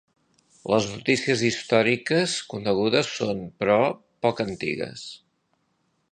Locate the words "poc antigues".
4.27-5.05